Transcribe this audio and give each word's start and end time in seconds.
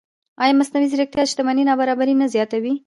ایا 0.43 0.53
مصنوعي 0.59 0.87
ځیرکتیا 0.91 1.23
د 1.25 1.29
شتمنۍ 1.31 1.63
نابرابري 1.69 2.13
نه 2.21 2.25
زیاتوي؟ 2.33 2.73